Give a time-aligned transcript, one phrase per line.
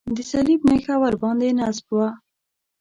[0.15, 2.07] د صلیب نښه ورباندې نصب وه.